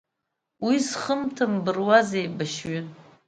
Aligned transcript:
Уи 0.65 0.75
зхымҭа 0.87 1.45
мбыруаз 1.53 2.09
еибашьҩын. 2.19 2.87